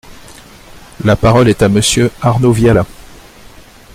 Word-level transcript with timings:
La 1.05 1.15
parole 1.15 1.47
est 1.47 1.61
à 1.61 1.69
Monsieur 1.69 2.09
Arnaud 2.23 2.53
Viala. 2.53 2.87